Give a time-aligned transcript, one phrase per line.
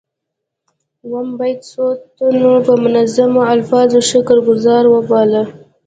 [1.05, 5.43] اووم بیت څو تنو په منظومو الفاظو شکر ګذاري وباله.